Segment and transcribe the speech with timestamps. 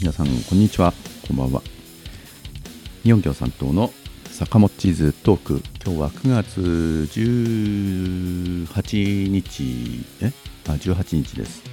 [0.00, 0.92] 皆さんこんにちは。
[1.26, 1.60] こんばんは。
[3.02, 3.90] 日本共産党の
[4.30, 5.60] 坂本チーズトーク。
[5.84, 6.60] 今日は9月
[8.70, 10.32] 18日え？
[10.68, 11.64] あ18日です。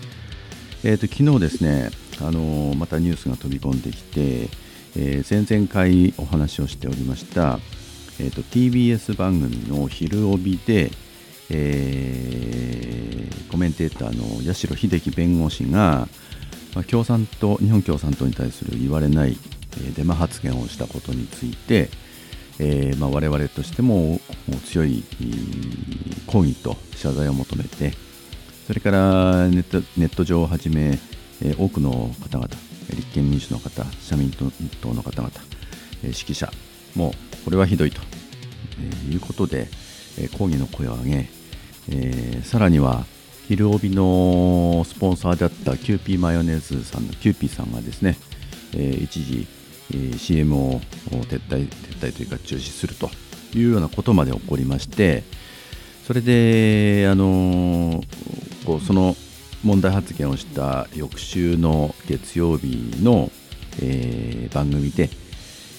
[0.83, 4.49] えっ、ー、と昨日ですねあのー、またニュースが飛び込んできて、
[4.95, 7.59] えー、前々回お話をしておりました
[8.17, 10.89] えーと、TBS 番組の「昼帯で」
[11.51, 16.07] えー、コメンテーターの八代秀樹弁護士が、
[16.75, 19.37] まあ、共産党日本共産党に対する言われない、
[19.77, 21.89] えー、デマ発言をしたことについて、
[22.59, 24.19] えーまあ、我々としても
[24.65, 25.03] 強い
[26.27, 27.93] 抗議と謝罪を求めて
[28.67, 30.99] それからネットネット上をはじめ、
[31.41, 32.49] えー、多くの方々
[32.89, 35.31] 立憲民主の方社民党の方々、
[36.03, 36.51] えー、指揮者
[36.93, 37.13] も
[37.45, 38.01] これはひどいと、
[38.79, 39.67] えいうことで、
[40.17, 41.29] え抗議の声を上げ、
[41.89, 43.05] えー、さらには
[43.47, 48.17] 昼帯のスポンサーであったキューピーマヨネーズさんのキューピーさんがですね、
[48.73, 49.47] えー、一時、
[49.91, 50.79] えー、CM を
[51.09, 53.09] 撤退撤退というか中止すると
[53.53, 55.23] いうようなことまで起こりまして
[56.05, 58.03] それで、あの
[58.65, 59.15] こうその
[59.63, 63.31] 問題発言をした翌週の月曜日の、
[63.81, 65.09] え番組で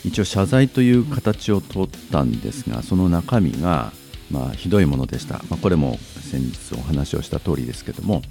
[0.04, 3.92] 一応謝罪という形を取ったんですがその中身が、
[4.30, 5.98] まあ、ひどいものでした、まあ、これも
[6.30, 8.22] 先日お話をした通りですけども、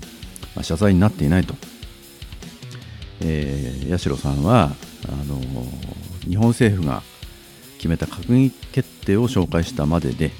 [0.55, 1.55] まあ、謝罪になっていないと、
[3.21, 4.71] えー、八代さんは
[5.07, 5.39] あの
[6.27, 7.01] 日本政府が
[7.77, 10.31] 決めた閣議決定を紹介したまでで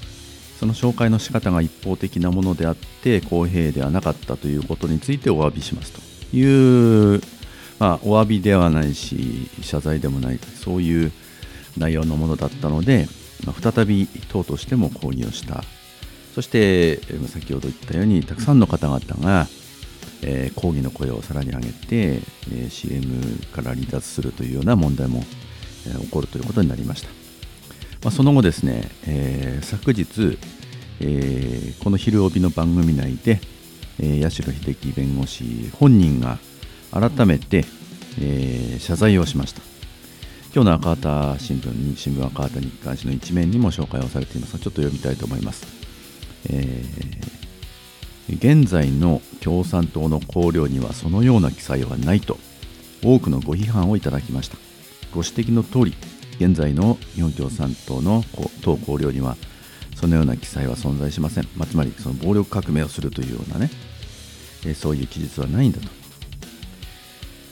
[0.59, 6.01] その紹介の仕方が一方的なものであって公平ではなかったということについてお詫びしますと。
[6.35, 7.21] いう、
[7.79, 11.11] まあ、お詫びではないし謝罪でもないそういう
[11.77, 13.07] 内容のものだったので、
[13.61, 15.63] 再び党としても抗議をした。
[16.33, 19.47] そして、先ほど言ったようにたくさんの方々が、
[20.21, 23.05] え、抗議の声をさらに上げて、え、CM
[23.53, 25.23] から離脱するというような問題も、
[25.87, 27.09] え、起こるということになりました、
[28.03, 30.37] まあ、その後ですね、え、昨日、
[30.99, 33.39] えー、この「昼帯」の番組内で、
[33.99, 36.39] え、八代秀樹弁護士本人が
[36.91, 37.65] 改めて、
[38.19, 39.74] え、謝罪をしました。
[40.55, 44.53] 今日の赤旗新聞に新聞赤旗日刊紙の一面にも紹介をされています。
[44.53, 45.67] がちょっと読みたいと思います、
[46.49, 52.37] えー、現在の共産党の綱領にはそのような記載はないと
[53.03, 54.55] 多くのご批判をいただきました。
[55.13, 55.95] ご指摘の通り
[56.39, 58.23] 現在の日本共産党の
[58.61, 59.35] 党綱領には
[59.97, 63.69] そのような記載は存在しません、まあ、つまりその暴力革命をするというようなね、
[64.65, 66.04] えー、そういう記述はないんだと。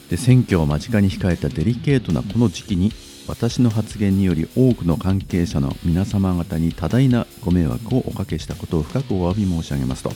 [0.09, 2.91] で選挙を間近に控えたデリケートなこの時期に
[3.28, 10.12] 私の発言により多くの関係者の皆様方に多大なご迷惑をおかけしたことを深くお詫び申し上げますと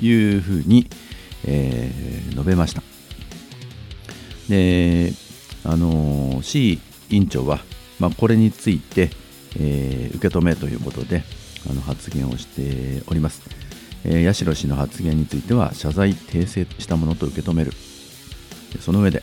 [0.00, 0.88] いうふうに、
[1.46, 2.82] えー、述べました。
[4.48, 5.12] で
[5.64, 7.60] あの C 委員長は、
[7.98, 9.10] まあ、これについて、
[9.58, 11.22] えー、受け止めということで
[11.68, 13.40] あの発言をしております、
[14.04, 17.72] えー、八代氏の発言については謝罪訂正したものと受け止める。
[18.80, 19.22] その上で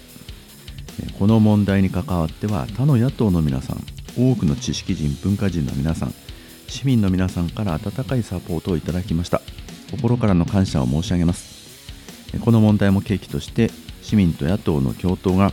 [1.17, 3.83] この問題に関わっては他の野党の皆さん
[4.17, 6.13] 多くの知識人文化人の皆さん
[6.67, 9.41] 市民の皆さんから温かいサポートをいただきました。
[9.91, 11.51] 心からの感謝を申し上げます。
[12.39, 13.69] この問題も契機として
[14.01, 15.51] 市民と野党の共闘が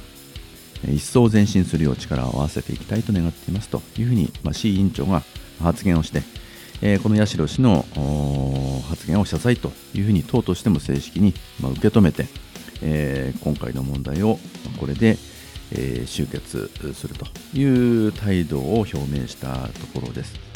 [0.86, 5.24] 一層前進するよう力を合わせていきたいと願っていますというふうに、まあ、市委員長が
[5.60, 6.22] 発言をして、
[6.82, 7.84] えー、この八代氏の
[8.88, 12.26] 発言を謝罪というふうに党としても正式に、まあ、受け止めて、
[12.82, 14.38] えー、今回の問題を
[14.78, 15.18] これで、
[15.72, 20.48] えー、終結するという態度を表明したところです。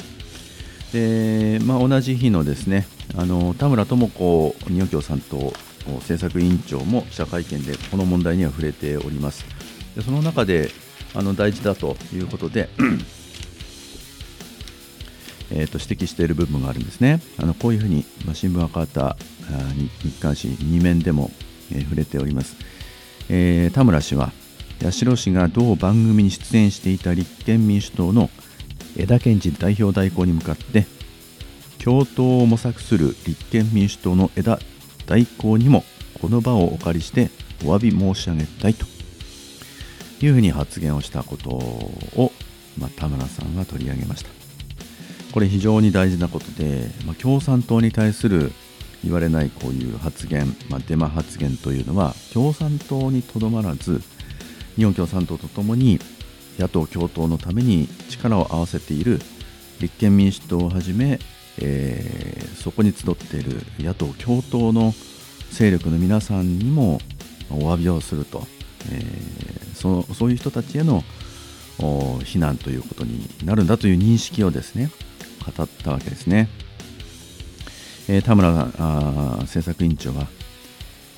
[0.93, 2.85] でまあ、同じ日のですね
[3.17, 5.51] あの田村智子日本共産党
[6.01, 9.43] 政策委員長も記者会見でこの問題には触れております。
[9.95, 10.69] でその中で
[11.15, 12.69] あの大事だということで
[15.51, 17.21] えと指摘している部分があるんですね。
[17.37, 19.17] あのこういうふうに、まあ、新聞赤旗
[20.01, 21.31] 日刊紙2面でも
[21.73, 22.55] え触れております、
[23.29, 24.31] えー、田村氏は
[24.81, 28.29] 八代氏が同番組に出演していた立憲民主党の
[28.97, 30.85] 枝健二代表代行に向かって
[31.83, 34.59] 共闘を模索する立憲民主党の枝
[35.05, 35.83] 代行にも
[36.21, 37.29] この場をお借りして
[37.65, 38.93] お詫び申し上げたいと。
[40.25, 42.31] いうふうに発言をしたことを、
[42.77, 44.29] まあ、田村さんが取り上げました。
[45.33, 48.51] これ非常に大事なことで、まあ、共産党に対する
[49.03, 54.01] 言われないこういう発言、まあ、デマ発言というのは共産党にとどまらず
[54.75, 55.99] 日本共産党とともに
[56.57, 59.19] 野党共闘のために力を合わせている
[59.79, 61.19] 立憲民主党をはじめ、
[61.59, 64.93] えー、そこに集っている野党共闘の
[65.51, 66.99] 勢力の皆さんにも
[67.49, 68.47] お詫びをすると
[68.91, 71.03] えー、そそういう人たちへの
[72.23, 74.89] 非難ということになるんだという認識をですね
[75.45, 76.47] 語ったわけですね。
[78.09, 80.27] えー、田村あ政策委員長は、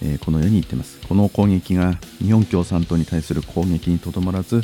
[0.04, 1.00] えー、このように言っています。
[1.08, 4.62] この攻撃が日本共産党に対する攻撃にとどまらず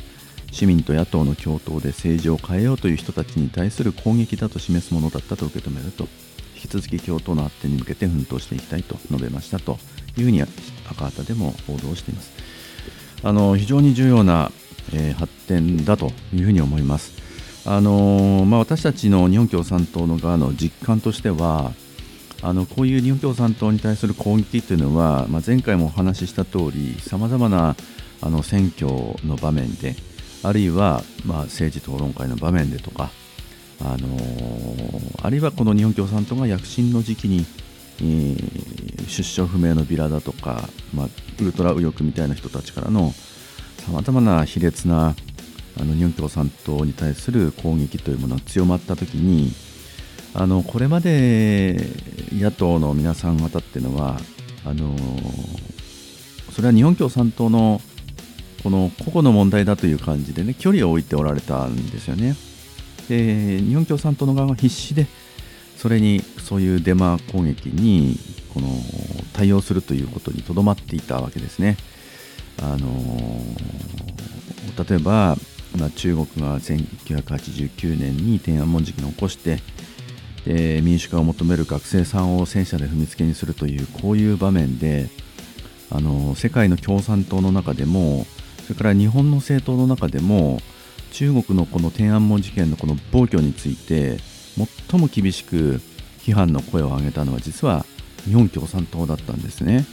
[0.51, 6.07] 市民と野党の共闘で政治を変えようという人たちに対する攻撃だと示すものだったと受け止めると
[6.55, 9.79] 引き続き共闘の発展に向けて奮闘していきたいと述べましたと
[10.17, 10.49] いうふうに赤
[10.93, 12.31] 旗でも報道しています。
[13.23, 14.51] あの非常に重要な、
[14.93, 17.13] えー、発展だというふうに思います。
[17.63, 21.71] あのまあ、私たちの日本共産党の側の実感としては
[22.43, 27.75] あのこういう日本共産党に対する攻撃というのは、まあ、前回もお話しした通りさまざまな
[28.21, 28.87] あの選挙
[29.25, 29.95] の場面で
[30.43, 33.11] あるいは、まあ、政治討論会の場面でとか、
[33.79, 37.45] あのー、あるいはこの日本共産党が躍進の時期に、
[37.99, 41.07] えー、出所不明のビラだとか、まあ、
[41.39, 43.13] ウルトラ右翼みたいな人たちからの
[43.77, 45.15] さまざまな卑劣な
[45.79, 49.51] あの日本共産党に対する攻撃というものが強まったときに
[50.33, 51.77] あのこれまで
[52.31, 54.17] 野党の皆さん方っていうのは
[54.65, 54.95] あの
[56.51, 57.81] それは日本共産党の
[58.63, 62.35] この個々の問題だという感じでね距離を置いておられたんですよね。
[63.09, 65.07] で日本共産党の側は必死で
[65.77, 68.17] それにそういうデマ攻撃に
[68.53, 68.67] この
[69.33, 71.77] 対応するということにとどまっていたわけですね。
[72.61, 73.41] あの
[74.87, 75.35] 例えば、
[75.77, 79.59] まあ、中国が1989年に天安門事件を起こして
[80.45, 85.09] で民主化を求める学生さんを戦車で踏みつけにするというこういう場面で
[85.91, 88.25] あの世界の共産党の中でも
[88.63, 90.59] それから日本の政党の中でも
[91.11, 94.17] 中国のこの天安門事件のこの暴挙について
[94.89, 95.81] 最も厳しく
[96.19, 97.85] 批判の声を上げたのは実は
[98.25, 99.85] 日本共産党だったんですね。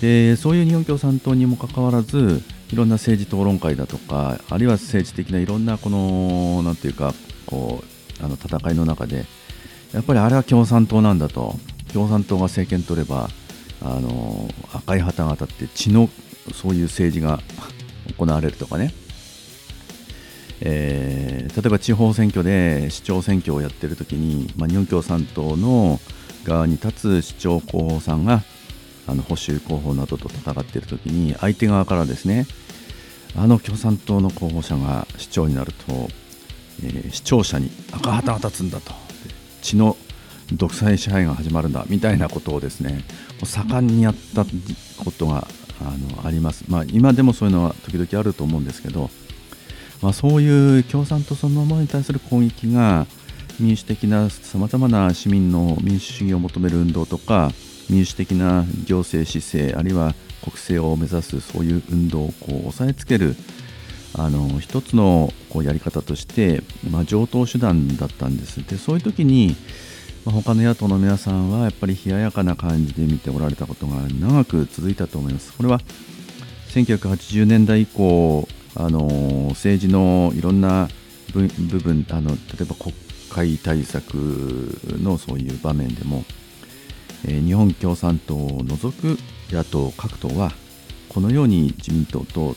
[0.00, 2.42] でそういう日本共産党にもかかわらず
[2.72, 7.14] いろんな政治討論会だとかあるいは政治的ないろんなこの何ていうか
[7.46, 7.84] こ
[8.20, 9.26] うあの戦いの中で
[9.92, 11.56] やっぱりあれは共産党なんだと。
[11.92, 13.28] 共産党が政権取れば
[13.82, 16.08] あの赤い旗が当たって血の
[16.54, 17.40] そういう政治が
[18.18, 18.92] 行われるとかね、
[20.60, 26.00] えー、例えば地方選挙で市長選挙をやってる時に、まあ、日本共産党の
[26.44, 28.42] 側に立つ市長候補さんが
[29.06, 32.46] あの保守候補などと戦っている時に相手側からですね
[33.36, 36.08] あの共産党の候補者が市長になると、
[36.84, 39.11] えー、視聴者に赤旗が立つんだと。
[39.62, 39.96] 血の
[40.52, 43.04] 独裁支配が始まるんだみたいなことをですね
[43.44, 45.46] 盛んにやったことが
[45.80, 45.84] あ
[46.18, 49.10] のあります、まあ、今でもそういうのは時々あると思うんですけど、
[50.02, 53.06] まあ、そういう共産党そのものに対する攻撃が
[53.58, 57.50] 民主的なさまざまな市民の民主主義を求める運動とか
[57.90, 63.36] 民主的な行政姿勢あるいは国政を目指すそういう運動をこう押さえつける
[64.14, 68.66] あの一つのこうやり方として、まあ、上等手段だったんです。
[68.66, 69.56] でそういう時に、
[70.24, 75.52] まあ、他の野党の皆さんはやっぱり冷ややかな感じで見ておられたことが長く続いたと思います。
[75.54, 75.80] これは
[76.70, 80.88] 1980年代以降あの政治のいろんな
[81.32, 82.94] 部分あの例えば国
[83.30, 84.14] 会対策
[85.02, 86.24] のそういう場面でも、
[87.26, 89.18] えー、日本共産党を除く
[89.50, 90.52] 野党各党は
[91.08, 92.56] このように自民党と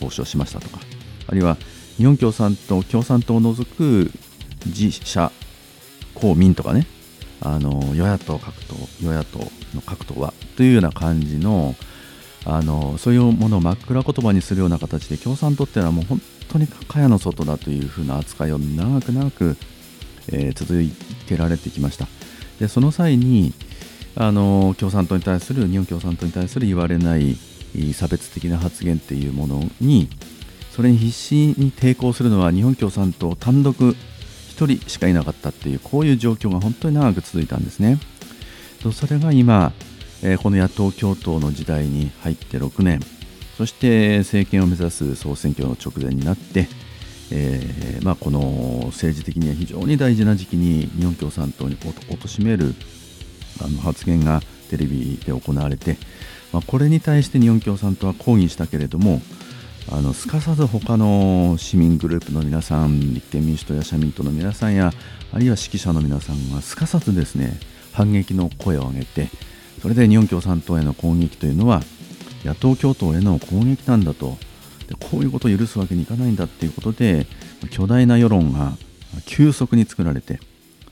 [0.00, 0.80] 交渉しましたとか
[1.26, 1.56] あるいは
[1.96, 4.10] 日本共産党共産党を除く
[4.66, 5.30] 自社
[6.14, 6.86] 公民とかね
[7.40, 9.38] あの与野党各党与野党
[9.74, 11.74] の各党はというような感じの
[12.46, 19.56] あのそういうものを真っ暗言葉にするような形で共産党っていうのはもう本当に蚊帳の外だというふうな扱いを長く長く、
[20.28, 20.78] えー、続
[21.26, 22.06] けられてきました
[22.60, 23.54] でその際に
[24.14, 27.36] あの共産党に対する日本共産党に対する言われない
[27.94, 30.08] 差別的な発言っていうものに
[30.70, 33.96] それに必死に抵抗するのは日本共産党単独1
[34.78, 37.98] 人しかいなかったっていうこういう状況が本当に長く続いたんですね。
[38.92, 39.72] それが今、
[40.42, 43.00] この野党共闘の時代に入って6年
[43.56, 46.68] そして政権を目指す総選挙の直前になって、
[47.30, 52.74] えー、まあ、この政治的には非常に大事な時期に日本共産党に貶める
[53.62, 55.96] あの発言がテレビで行われて、
[56.54, 59.20] まあ、これに対して日本共産党は抗議したけれども
[59.90, 64.92] あのすかさず他の市民グループの皆さん立憲民主党や社民党の皆さんや
[65.32, 67.58] あるいは指揮者の皆さんがすかさずですね
[67.92, 69.30] 反撃の声を上げて
[69.82, 71.82] それで日本共産党への攻撃というのは
[72.44, 74.36] 野党共闘への攻撃なんだと。
[74.86, 77.26] でこういうことを許すわけにいかないんだということで
[77.70, 78.74] 巨大な世論が
[79.24, 80.40] 急速に作られて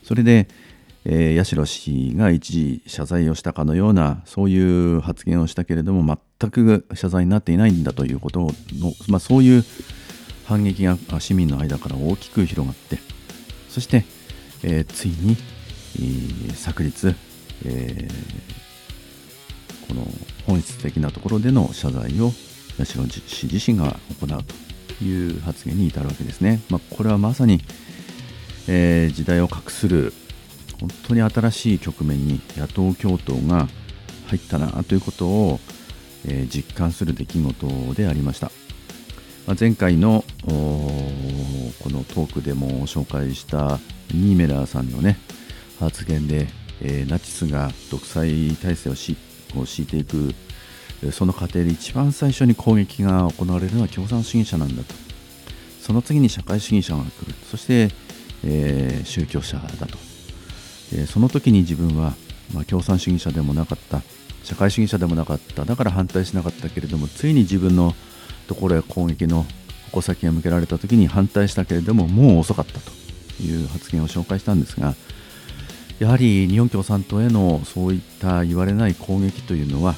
[0.02, 0.48] それで、
[1.04, 8.50] えー、八代氏が一時謝罪をしたかのようなそういう発言をしたけれども全く謝罪になっていないんだということの、
[9.08, 9.64] まあ、そういう
[10.44, 12.98] 反撃が市民の間から大きく広がって
[13.68, 14.04] そして、
[14.62, 15.36] えー、ついに、
[15.96, 17.14] えー、昨日、
[17.64, 20.06] えー、この
[20.46, 22.32] 本質的なところでの謝罪を
[22.78, 24.44] 八代氏自身が行う
[24.98, 26.60] という発言に至るわけですね。
[26.70, 27.60] まあ、これはまさに、
[28.68, 30.12] えー、時代を画する
[30.82, 33.68] 本当に新しい局面に野党共闘が
[34.26, 35.60] 入ったなということを、
[36.26, 38.50] えー、実感する出来事でありました。
[39.46, 40.50] まあ、前回のこ
[41.90, 43.78] のトークでも紹介した
[44.12, 45.18] ニーメラーさんのね
[45.80, 46.48] 発言で、
[46.80, 49.16] えー、ナチスが独裁体制をし
[49.56, 50.34] を敷いていく
[51.12, 54.94] その過程で一番最初に攻撃が行われるのは共産主義者なんだと。
[55.80, 57.34] その次に社会主義者が来る。
[57.50, 57.90] そして、
[58.44, 59.98] えー、宗教者だと、
[60.94, 62.14] え、その時に自分は、
[62.54, 64.02] まあ、共産主義者でもなかった
[64.44, 67.94] 社会主義者でもなかっただから反対しなかったけれどもついに自分の
[68.48, 69.46] ところへ攻撃の
[69.92, 72.90] 矛先が向けられた時に反対したけれどももう遅かったと
[73.42, 74.94] いう発言を紹介したんですが
[76.00, 79.94] やはり日本共産党へのそういった言われない攻撃というのは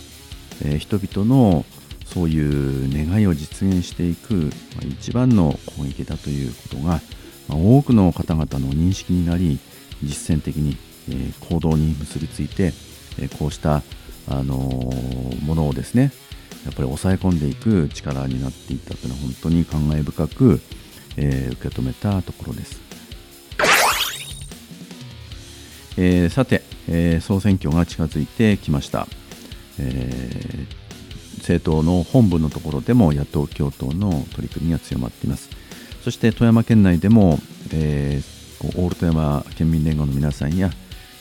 [0.62, 1.64] えー、人々の
[2.04, 4.40] そういう願いを実現していく、ま
[4.82, 7.00] あ、一番の攻撃だということが、
[7.48, 9.58] まあ、多くの方々の認識になり
[10.04, 10.76] 実践的に、
[11.08, 12.72] えー、行動に結びついて、
[13.18, 13.82] えー、こうした、
[14.26, 14.54] あの
[15.42, 16.10] ものをですね
[16.64, 20.60] やっぱり抑え込んでいく力になっていったというのは本当に感慨深く、
[21.18, 22.80] え受け止めたところです。
[25.98, 29.06] えさて、え総選挙が近づいてきました。
[29.78, 35.50] えー、政党の本部のところでも野党共闘の取り組みが強まっています
[36.02, 37.38] そして富山県内でも、
[37.72, 40.70] えー、オール富山県民連合の皆さんや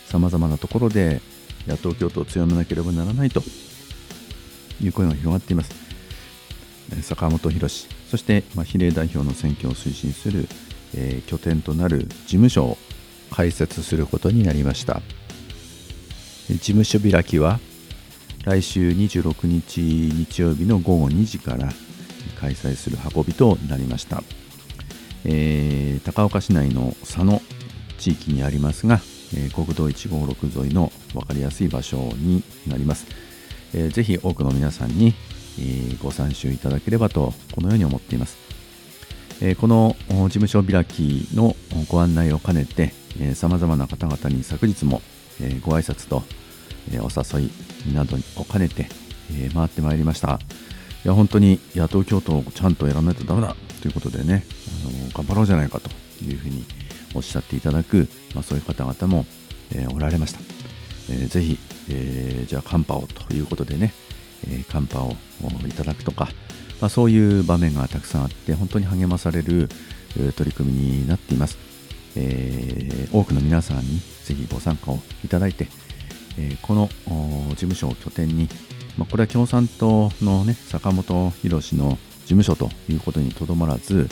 [0.06, 1.22] さまざまなところで
[1.68, 3.42] 野党共闘を強めなければならないと
[4.82, 5.84] いう声が広がっています。
[7.02, 7.70] 坂本博
[8.10, 10.48] そして、ま、比例代表の選挙を推進する、
[10.94, 12.78] えー、拠点となる事務所を
[13.32, 15.02] 開設することになりました。
[16.50, 17.60] 事務所開きは
[18.44, 21.70] 来週26日日曜日の午後2時から
[22.40, 24.22] 開催する運びとなりました、
[25.25, 27.42] えー、高岡市内の佐野
[27.98, 29.00] 地域にありますが、
[29.34, 33.08] えー、国道156沿いの分かりやすい場所になります、
[33.74, 35.13] えー、ぜひ多くの皆さんに、
[35.60, 38.38] えー、ご参集いただければとこのように思っています、
[39.42, 41.56] え、この事務所開きの
[41.88, 42.94] ご案内を兼ねて
[43.36, 45.01] さまざまな方々に昨日も、
[45.39, 46.24] え、ご挨拶と
[46.92, 47.50] えお誘
[47.89, 48.88] いなどを兼ねて、
[49.32, 50.39] え回ってまいりました。
[51.06, 53.56] いや、本当に野党共闘をちゃんとやらないとダメだ。
[53.84, 54.46] ということでね、
[54.86, 55.90] あの頑張ろうじゃないかと
[56.24, 56.63] いうふうに
[57.13, 59.25] おっしゃっていただく、まあ、そういう方々も、
[59.75, 60.40] えおられました。
[61.10, 61.60] えー、ぜひ、
[61.90, 63.94] えー、じゃあカンパをということでね、
[64.48, 65.18] えー、カンパを
[65.68, 66.30] いただくとか、
[66.80, 69.68] まあ、そういう場面がたくさんあって本当に励まされる
[70.38, 71.58] 取り組みになっています、
[72.16, 75.68] え、多くの皆さんにぜひご参加をいただいて、
[76.38, 76.88] えこの
[77.50, 78.48] 事務所を拠点に、
[78.98, 84.10] まあ、これは共産党の、ね、坂本博の事務所ということにとどまらず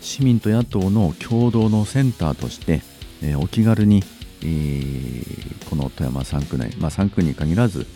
[0.00, 2.82] 市民と野党の共同のセンターとして、
[3.22, 4.02] えお気軽に、
[4.42, 7.86] えー、この富山3区内、まあ、3区に限らず、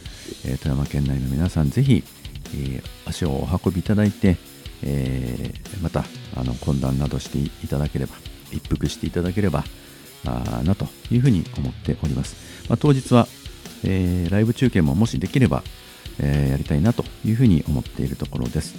[0.46, 2.02] えー、富山県内の皆さんぜひ、
[2.56, 4.38] え、足をお運びいただいて、
[4.82, 5.52] え
[5.82, 6.04] また
[6.34, 8.14] あの懇談などしていただければ
[8.52, 9.64] 一服していただければ
[10.24, 12.36] あなというふうに思っております、
[12.68, 13.26] まあ、当日は
[13.84, 15.62] え、ライブ中継ももしできれば、
[16.20, 18.74] え、やりたいなというふうに思っているところです。